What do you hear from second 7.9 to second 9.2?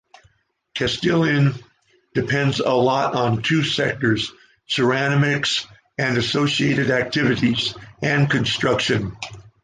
and construction.